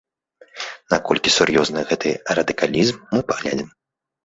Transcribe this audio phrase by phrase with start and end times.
[0.93, 3.73] Наколькі сур'ёзны гэты радыкалізм, мы паглядзім.